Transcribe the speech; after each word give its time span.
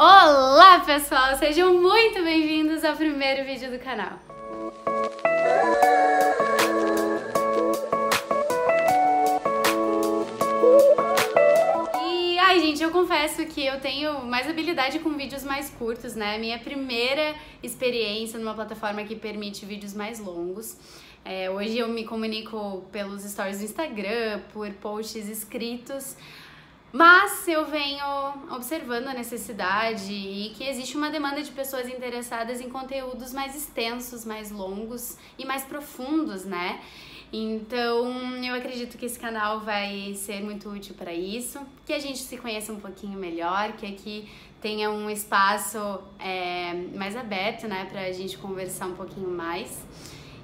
Olá 0.00 0.78
pessoal, 0.86 1.36
sejam 1.36 1.74
muito 1.74 2.22
bem-vindos 2.22 2.84
ao 2.84 2.94
primeiro 2.94 3.44
vídeo 3.44 3.68
do 3.68 3.80
canal. 3.80 4.16
E 12.00 12.38
ai 12.38 12.60
gente, 12.60 12.80
eu 12.80 12.92
confesso 12.92 13.44
que 13.46 13.66
eu 13.66 13.80
tenho 13.80 14.24
mais 14.24 14.48
habilidade 14.48 15.00
com 15.00 15.10
vídeos 15.14 15.42
mais 15.42 15.68
curtos, 15.68 16.14
né? 16.14 16.38
Minha 16.38 16.60
primeira 16.60 17.34
experiência 17.60 18.38
numa 18.38 18.54
plataforma 18.54 19.02
que 19.02 19.16
permite 19.16 19.66
vídeos 19.66 19.94
mais 19.94 20.20
longos. 20.20 20.76
É, 21.24 21.50
hoje 21.50 21.76
eu 21.76 21.88
me 21.88 22.04
comunico 22.04 22.84
pelos 22.92 23.24
stories 23.24 23.58
do 23.58 23.64
Instagram, 23.64 24.42
por 24.52 24.70
posts 24.74 25.28
escritos. 25.28 26.16
Mas 26.90 27.46
eu 27.46 27.66
venho 27.66 28.04
observando 28.50 29.08
a 29.08 29.12
necessidade 29.12 30.10
e 30.12 30.52
que 30.56 30.64
existe 30.64 30.96
uma 30.96 31.10
demanda 31.10 31.42
de 31.42 31.50
pessoas 31.50 31.86
interessadas 31.86 32.60
em 32.60 32.70
conteúdos 32.70 33.32
mais 33.32 33.54
extensos, 33.54 34.24
mais 34.24 34.50
longos 34.50 35.18
e 35.38 35.44
mais 35.44 35.64
profundos, 35.64 36.46
né? 36.46 36.80
Então, 37.30 38.42
eu 38.42 38.54
acredito 38.54 38.96
que 38.96 39.04
esse 39.04 39.18
canal 39.18 39.60
vai 39.60 40.14
ser 40.14 40.42
muito 40.42 40.70
útil 40.70 40.94
para 40.94 41.12
isso, 41.12 41.60
que 41.84 41.92
a 41.92 41.98
gente 41.98 42.20
se 42.20 42.38
conheça 42.38 42.72
um 42.72 42.80
pouquinho 42.80 43.18
melhor, 43.18 43.72
que 43.72 43.84
aqui 43.84 44.26
tenha 44.62 44.90
um 44.90 45.10
espaço 45.10 46.00
é, 46.18 46.72
mais 46.94 47.14
aberto, 47.14 47.68
né, 47.68 47.86
para 47.90 48.00
a 48.00 48.12
gente 48.12 48.38
conversar 48.38 48.86
um 48.86 48.94
pouquinho 48.94 49.28
mais. 49.28 49.84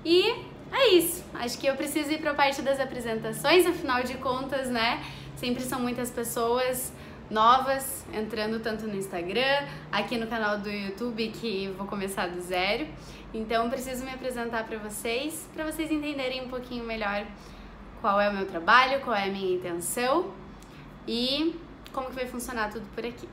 E 0.04 0.30
é 0.70 0.88
isso. 0.92 1.24
Acho 1.32 1.58
que 1.58 1.66
eu 1.66 1.74
preciso 1.74 2.10
ir 2.12 2.20
para 2.20 2.32
a 2.32 2.34
parte 2.34 2.60
das 2.60 2.78
apresentações, 2.78 3.66
afinal 3.66 4.02
de 4.02 4.14
contas, 4.18 4.68
né? 4.68 5.02
Sempre 5.44 5.62
são 5.62 5.78
muitas 5.78 6.10
pessoas 6.10 6.90
novas 7.30 8.06
entrando 8.14 8.60
tanto 8.60 8.86
no 8.86 8.96
Instagram, 8.96 9.66
aqui 9.92 10.16
no 10.16 10.26
canal 10.26 10.56
do 10.56 10.70
YouTube 10.70 11.28
que 11.38 11.68
vou 11.76 11.86
começar 11.86 12.28
do 12.28 12.40
zero. 12.40 12.86
Então 13.34 13.68
preciso 13.68 14.06
me 14.06 14.10
apresentar 14.10 14.64
para 14.64 14.78
vocês, 14.78 15.46
para 15.52 15.70
vocês 15.70 15.92
entenderem 15.92 16.40
um 16.40 16.48
pouquinho 16.48 16.82
melhor 16.82 17.26
qual 18.00 18.18
é 18.18 18.30
o 18.30 18.32
meu 18.32 18.46
trabalho, 18.46 19.02
qual 19.02 19.14
é 19.14 19.24
a 19.24 19.30
minha 19.30 19.54
intenção 19.54 20.32
e 21.06 21.54
como 21.92 22.08
que 22.08 22.14
vai 22.14 22.26
funcionar 22.26 22.70
tudo 22.70 22.86
por 22.94 23.04
aqui. 23.04 23.28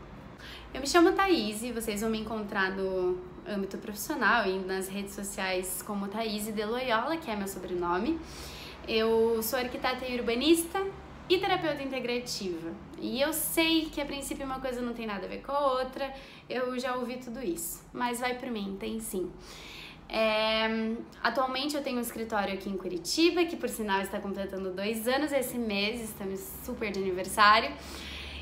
Eu 0.74 0.82
me 0.82 0.88
chamo 0.88 1.14
Thaís 1.14 1.64
e 1.64 1.72
vocês 1.72 2.02
vão 2.02 2.10
me 2.10 2.20
encontrar 2.20 2.72
no 2.72 3.22
âmbito 3.48 3.78
profissional 3.78 4.46
e 4.46 4.60
nas 4.60 4.90
redes 4.90 5.16
sociais 5.16 5.82
como 5.82 6.10
Thaís 6.10 6.54
de 6.54 6.66
Loyola, 6.66 7.16
que 7.16 7.32
é 7.32 7.38
meu 7.38 7.48
sobrenome. 7.48 8.20
Eu 8.86 9.42
sou 9.42 9.58
arquiteta 9.58 10.06
e 10.06 10.20
urbanista, 10.20 10.86
e 11.30 11.38
terapeuta 11.38 11.82
integrativa. 11.82 12.72
E 13.00 13.20
eu 13.22 13.32
sei 13.34 13.86
que 13.86 14.02
a 14.02 14.06
princípio 14.06 14.46
uma 14.46 14.60
coisa 14.60 14.82
não 14.82 14.94
tem 14.94 15.08
nada 15.08 15.26
a 15.26 15.30
ver 15.30 15.42
com 15.42 15.52
a 15.52 15.74
outra, 15.74 16.14
eu 16.50 16.78
já 16.80 16.96
ouvi 16.96 17.18
tudo 17.18 17.42
isso, 17.42 17.84
mas 17.94 18.20
vai 18.20 18.38
por 18.38 18.50
mim, 18.50 18.78
tem 18.80 19.00
sim. 19.00 19.32
É, 20.08 20.94
atualmente 21.24 21.76
eu 21.76 21.82
tenho 21.82 21.98
um 21.98 22.02
escritório 22.02 22.54
aqui 22.54 22.70
em 22.70 22.78
Curitiba, 22.78 23.46
que 23.46 23.56
por 23.56 23.70
sinal 23.70 24.02
está 24.02 24.20
completando 24.20 24.72
dois 24.72 25.08
anos 25.08 25.32
esse 25.32 25.58
mês, 25.58 26.02
estamos 26.02 26.40
super 26.66 26.92
de 26.92 27.00
aniversário. 27.00 27.72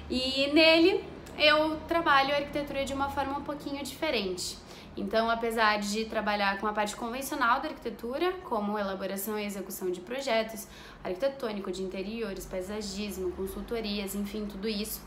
E 0.09 0.47
nele 0.51 1.03
eu 1.37 1.77
trabalho 1.87 2.33
a 2.33 2.37
arquitetura 2.37 2.83
de 2.83 2.93
uma 2.93 3.09
forma 3.09 3.37
um 3.37 3.43
pouquinho 3.43 3.83
diferente. 3.83 4.57
Então, 4.99 5.29
apesar 5.29 5.79
de 5.79 6.05
trabalhar 6.05 6.59
com 6.59 6.67
a 6.67 6.73
parte 6.73 6.93
convencional 6.93 7.61
da 7.61 7.69
arquitetura, 7.69 8.33
como 8.43 8.77
elaboração 8.77 9.39
e 9.39 9.45
execução 9.45 9.89
de 9.89 10.01
projetos, 10.01 10.67
arquitetônico, 11.01 11.71
de 11.71 11.81
interiores, 11.81 12.45
paisagismo, 12.45 13.31
consultorias, 13.31 14.13
enfim, 14.13 14.45
tudo 14.45 14.67
isso, 14.67 15.01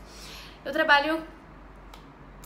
eu 0.65 0.71
trabalho 0.71 1.21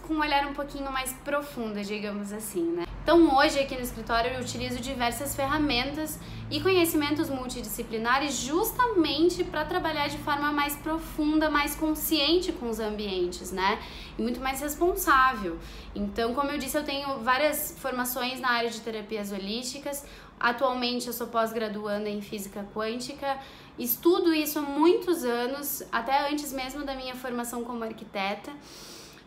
com 0.05 0.15
um 0.15 0.19
olhar 0.19 0.45
um 0.45 0.53
pouquinho 0.53 0.91
mais 0.91 1.13
profundo, 1.23 1.81
digamos 1.81 2.33
assim, 2.33 2.63
né? 2.63 2.86
Então, 3.07 3.37
hoje 3.37 3.57
aqui 3.57 3.73
no 3.73 3.79
escritório 3.79 4.31
eu 4.33 4.41
utilizo 4.41 4.81
diversas 4.81 5.33
ferramentas 5.33 6.19
e 6.51 6.59
conhecimentos 6.59 7.29
multidisciplinares 7.29 8.35
justamente 8.35 9.45
para 9.45 9.63
trabalhar 9.63 10.09
de 10.09 10.17
forma 10.17 10.51
mais 10.51 10.75
profunda, 10.75 11.49
mais 11.49 11.73
consciente 11.73 12.51
com 12.51 12.69
os 12.69 12.81
ambientes, 12.81 13.53
né? 13.53 13.79
E 14.19 14.21
muito 14.21 14.41
mais 14.41 14.59
responsável. 14.59 15.57
Então, 15.95 16.33
como 16.33 16.51
eu 16.51 16.57
disse, 16.57 16.77
eu 16.77 16.83
tenho 16.83 17.19
várias 17.19 17.77
formações 17.79 18.41
na 18.41 18.49
área 18.49 18.69
de 18.69 18.81
terapias 18.81 19.31
holísticas. 19.31 20.05
Atualmente 20.37 21.07
eu 21.07 21.13
sou 21.13 21.27
pós-graduanda 21.27 22.09
em 22.09 22.21
física 22.21 22.67
quântica. 22.75 23.39
Estudo 23.79 24.33
isso 24.33 24.59
há 24.59 24.63
muitos 24.63 25.23
anos, 25.23 25.81
até 25.93 26.29
antes 26.29 26.51
mesmo 26.51 26.83
da 26.83 26.93
minha 26.93 27.15
formação 27.15 27.63
como 27.63 27.85
arquiteta. 27.85 28.51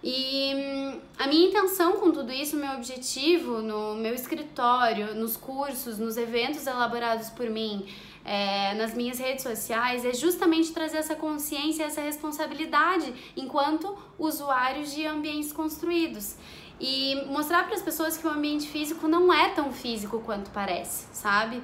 E 0.03 0.55
hum, 0.55 1.01
a 1.19 1.27
minha 1.27 1.49
intenção 1.49 1.95
com 1.99 2.11
tudo 2.11 2.33
isso, 2.33 2.57
meu 2.57 2.73
objetivo 2.73 3.61
no 3.61 3.95
meu 3.95 4.15
escritório, 4.15 5.15
nos 5.15 5.37
cursos, 5.37 5.99
nos 5.99 6.17
eventos 6.17 6.67
elaborados 6.67 7.29
por 7.29 7.51
mim, 7.51 7.87
é, 8.25 8.75
nas 8.75 8.95
minhas 8.95 9.19
redes 9.19 9.43
sociais, 9.43 10.05
é 10.05 10.15
justamente 10.15 10.73
trazer 10.73 10.99
essa 10.99 11.15
consciência, 11.15 11.85
essa 11.85 12.01
responsabilidade 12.01 13.13
enquanto 13.37 13.97
usuários 14.19 14.95
de 14.95 15.05
ambientes 15.05 15.53
construídos. 15.53 16.37
E 16.81 17.27
mostrar 17.27 17.65
para 17.65 17.75
as 17.75 17.83
pessoas 17.83 18.17
que 18.17 18.27
o 18.27 18.31
ambiente 18.31 18.67
físico 18.67 19.07
não 19.07 19.31
é 19.31 19.51
tão 19.51 19.71
físico 19.71 20.21
quanto 20.21 20.51
parece, 20.51 21.07
sabe? 21.13 21.63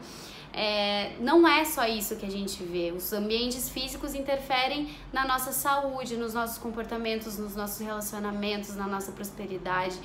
É, 0.56 1.12
não 1.20 1.46
é 1.46 1.66
só 1.66 1.86
isso 1.86 2.16
que 2.16 2.24
a 2.24 2.30
gente 2.30 2.62
vê. 2.62 2.90
Os 2.90 3.12
ambientes 3.12 3.68
físicos 3.68 4.14
interferem 4.14 4.88
na 5.12 5.26
nossa 5.26 5.52
saúde, 5.52 6.16
nos 6.16 6.32
nossos 6.32 6.56
comportamentos, 6.56 7.36
nos 7.36 7.54
nossos 7.54 7.78
relacionamentos, 7.78 8.74
na 8.74 8.86
nossa 8.86 9.12
prosperidade. 9.12 10.00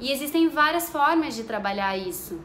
E 0.00 0.10
existem 0.10 0.48
várias 0.48 0.90
formas 0.90 1.36
de 1.36 1.44
trabalhar 1.44 1.96
isso. 1.96 2.40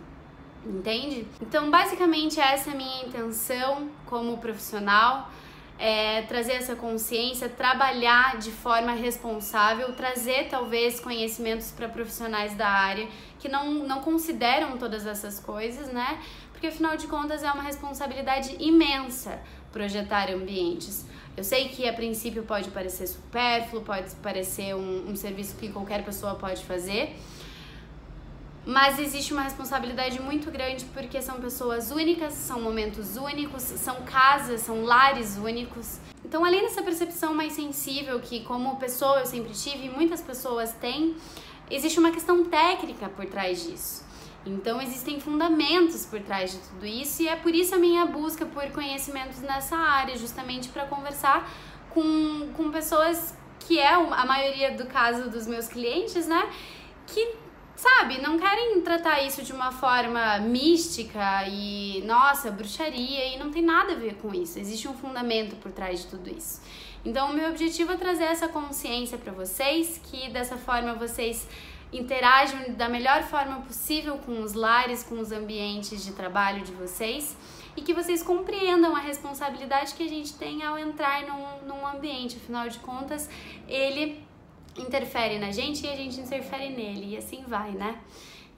Entende? 0.63 1.27
Então, 1.41 1.71
basicamente, 1.71 2.39
essa 2.39 2.69
é 2.69 2.73
a 2.73 2.75
minha 2.77 3.05
intenção 3.05 3.89
como 4.05 4.37
profissional. 4.37 5.31
É, 5.79 6.21
trazer 6.21 6.53
essa 6.53 6.75
consciência, 6.75 7.49
trabalhar 7.49 8.37
de 8.37 8.51
forma 8.51 8.91
responsável, 8.91 9.91
trazer 9.93 10.47
talvez 10.49 10.99
conhecimentos 10.99 11.71
para 11.71 11.89
profissionais 11.89 12.53
da 12.53 12.69
área 12.69 13.07
que 13.39 13.49
não, 13.49 13.73
não 13.73 14.01
consideram 14.01 14.77
todas 14.77 15.05
essas 15.05 15.39
coisas, 15.39 15.91
né? 15.91 16.19
Porque 16.63 16.75
afinal 16.75 16.95
de 16.95 17.07
contas 17.07 17.43
é 17.43 17.51
uma 17.51 17.61
responsabilidade 17.61 18.55
imensa 18.57 19.37
projetar 19.69 20.31
ambientes. 20.31 21.05
Eu 21.35 21.43
sei 21.43 21.67
que 21.67 21.85
a 21.89 21.91
princípio 21.91 22.43
pode 22.43 22.69
parecer 22.69 23.05
supérfluo, 23.05 23.81
pode 23.81 24.15
parecer 24.23 24.73
um, 24.73 25.09
um 25.09 25.13
serviço 25.13 25.57
que 25.57 25.67
qualquer 25.67 26.05
pessoa 26.05 26.35
pode 26.35 26.63
fazer, 26.63 27.17
mas 28.65 28.97
existe 28.97 29.33
uma 29.33 29.41
responsabilidade 29.41 30.21
muito 30.21 30.49
grande 30.49 30.85
porque 30.93 31.21
são 31.21 31.41
pessoas 31.41 31.91
únicas, 31.91 32.31
são 32.31 32.61
momentos 32.61 33.17
únicos, 33.17 33.61
são 33.61 33.95
casas, 34.03 34.61
são 34.61 34.85
lares 34.85 35.35
únicos. 35.35 35.99
Então, 36.23 36.45
além 36.45 36.61
dessa 36.61 36.81
percepção 36.81 37.33
mais 37.33 37.51
sensível 37.51 38.21
que, 38.21 38.39
como 38.45 38.77
pessoa, 38.77 39.19
eu 39.19 39.25
sempre 39.25 39.51
tive 39.51 39.87
e 39.87 39.89
muitas 39.89 40.21
pessoas 40.21 40.71
têm, 40.71 41.17
existe 41.69 41.99
uma 41.99 42.11
questão 42.11 42.45
técnica 42.45 43.09
por 43.09 43.25
trás 43.25 43.61
disso. 43.61 44.12
Então 44.45 44.81
existem 44.81 45.19
fundamentos 45.19 46.05
por 46.05 46.19
trás 46.21 46.51
de 46.51 46.59
tudo 46.59 46.85
isso 46.85 47.23
e 47.23 47.27
é 47.27 47.35
por 47.35 47.55
isso 47.55 47.75
a 47.75 47.77
minha 47.77 48.05
busca 48.05 48.45
por 48.45 48.69
conhecimentos 48.71 49.39
nessa 49.39 49.75
área, 49.75 50.17
justamente 50.17 50.69
para 50.69 50.85
conversar 50.85 51.49
com, 51.89 52.51
com 52.53 52.71
pessoas 52.71 53.33
que 53.59 53.79
é 53.79 53.93
a 53.93 54.25
maioria 54.25 54.71
do 54.71 54.85
caso 54.87 55.29
dos 55.29 55.47
meus 55.47 55.67
clientes, 55.67 56.27
né? 56.27 56.49
Que 57.07 57.35
sabe, 57.75 58.21
não 58.21 58.37
querem 58.37 58.81
tratar 58.81 59.21
isso 59.21 59.41
de 59.41 59.51
uma 59.53 59.71
forma 59.71 60.39
mística 60.39 61.47
e, 61.47 62.01
nossa, 62.05 62.51
bruxaria, 62.51 63.33
e 63.33 63.37
não 63.37 63.51
tem 63.51 63.61
nada 63.61 63.93
a 63.93 63.95
ver 63.95 64.15
com 64.15 64.33
isso. 64.33 64.59
Existe 64.59 64.87
um 64.87 64.93
fundamento 64.93 65.55
por 65.57 65.71
trás 65.71 66.01
de 66.01 66.07
tudo 66.07 66.29
isso. 66.29 66.61
Então, 67.05 67.31
o 67.31 67.33
meu 67.33 67.49
objetivo 67.49 67.91
é 67.91 67.97
trazer 67.97 68.25
essa 68.25 68.47
consciência 68.47 69.17
para 69.17 69.33
vocês, 69.33 69.99
que 70.03 70.29
dessa 70.29 70.57
forma 70.57 70.93
vocês 70.93 71.47
interajam 71.93 72.73
da 72.73 72.89
melhor 72.89 73.23
forma 73.23 73.61
possível 73.61 74.17
com 74.17 74.41
os 74.41 74.53
lares, 74.53 75.03
com 75.03 75.19
os 75.19 75.31
ambientes 75.31 76.03
de 76.03 76.13
trabalho 76.13 76.63
de 76.63 76.71
vocês 76.73 77.37
e 77.75 77.81
que 77.81 77.93
vocês 77.93 78.21
compreendam 78.21 78.95
a 78.95 78.99
responsabilidade 78.99 79.93
que 79.93 80.03
a 80.03 80.09
gente 80.09 80.33
tem 80.33 80.63
ao 80.63 80.77
entrar 80.77 81.23
num, 81.23 81.67
num 81.67 81.87
ambiente. 81.87 82.37
Afinal 82.37 82.69
de 82.69 82.79
contas, 82.79 83.29
ele 83.67 84.21
interfere 84.77 85.39
na 85.39 85.51
gente 85.51 85.85
e 85.85 85.89
a 85.89 85.95
gente 85.95 86.19
interfere 86.19 86.69
nele, 86.69 87.13
e 87.13 87.17
assim 87.17 87.43
vai, 87.47 87.71
né? 87.71 87.99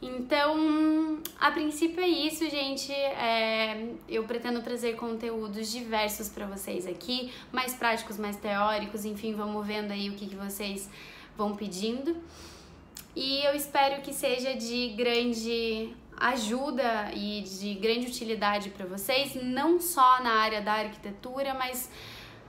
Então, 0.02 1.20
a 1.40 1.52
princípio 1.52 2.02
é 2.02 2.08
isso, 2.08 2.48
gente. 2.50 2.92
É, 2.92 3.94
eu 4.08 4.24
pretendo 4.26 4.62
trazer 4.62 4.96
conteúdos 4.96 5.72
diversos 5.72 6.30
para 6.30 6.46
vocês 6.46 6.86
aqui, 6.86 7.32
mais 7.52 7.74
práticos, 7.74 8.18
mais 8.18 8.36
teóricos, 8.36 9.06
enfim, 9.06 9.34
vamos 9.34 9.66
vendo 9.66 9.92
aí 9.92 10.10
o 10.10 10.14
que, 10.14 10.28
que 10.28 10.36
vocês 10.36 10.90
vão 11.38 11.56
pedindo 11.56 12.16
e 13.16 13.46
eu 13.46 13.56
espero 13.56 14.02
que 14.02 14.14
seja 14.14 14.56
de 14.56 14.90
grande 14.90 15.96
ajuda 16.18 17.12
e 17.14 17.42
de 17.42 17.74
grande 17.76 18.08
utilidade 18.08 18.70
para 18.70 18.86
vocês, 18.86 19.36
não 19.42 19.80
só 19.80 20.22
na 20.22 20.34
área 20.42 20.62
da 20.62 20.74
arquitetura, 20.74 21.54
mas 21.54 21.90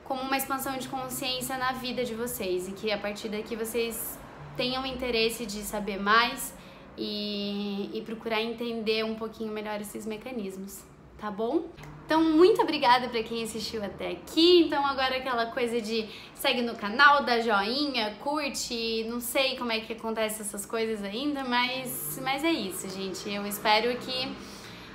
como 0.04 0.22
uma 0.22 0.36
expansão 0.36 0.76
de 0.78 0.88
consciência 0.88 1.56
na 1.56 1.72
vida 1.72 2.04
de 2.04 2.14
vocês. 2.14 2.68
E 2.68 2.72
que 2.72 2.90
a 2.90 2.98
partir 2.98 3.28
daqui 3.28 3.56
vocês 3.56 4.18
tenham 4.56 4.86
interesse 4.86 5.44
de 5.44 5.62
saber 5.62 6.00
mais 6.00 6.54
e, 6.96 7.90
e 7.92 8.02
procurar 8.02 8.40
entender 8.40 9.04
um 9.04 9.14
pouquinho 9.14 9.52
melhor 9.52 9.80
esses 9.80 10.06
mecanismos, 10.06 10.82
tá 11.18 11.30
bom? 11.30 11.68
Então, 12.06 12.22
muito 12.22 12.62
obrigada 12.62 13.08
para 13.08 13.20
quem 13.24 13.42
assistiu 13.42 13.84
até 13.84 14.12
aqui. 14.12 14.62
Então, 14.62 14.86
agora 14.86 15.16
aquela 15.16 15.46
coisa 15.46 15.80
de 15.80 16.08
segue 16.34 16.62
no 16.62 16.76
canal, 16.76 17.24
dá 17.24 17.40
joinha, 17.40 18.14
curte, 18.20 19.04
não 19.08 19.20
sei 19.20 19.56
como 19.56 19.72
é 19.72 19.80
que 19.80 19.92
acontece 19.92 20.40
essas 20.40 20.64
coisas 20.64 21.02
ainda, 21.02 21.42
mas, 21.42 22.20
mas 22.22 22.44
é 22.44 22.52
isso, 22.52 22.88
gente. 22.88 23.28
Eu 23.28 23.44
espero 23.44 23.96
que 23.98 24.32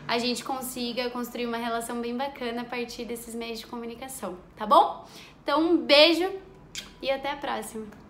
a 0.07 0.17
gente 0.17 0.41
consiga 0.43 1.09
construir 1.09 1.47
uma 1.47 1.57
relação 1.57 1.99
bem 1.99 2.15
bacana 2.15 2.61
a 2.61 2.65
partir 2.65 3.03
desses 3.03 3.35
meios 3.35 3.59
de 3.59 3.67
comunicação, 3.67 4.37
tá 4.55 4.65
bom? 4.65 5.05
Então, 5.43 5.61
um 5.61 5.77
beijo 5.77 6.31
e 7.01 7.11
até 7.11 7.31
a 7.31 7.35
próxima! 7.35 8.00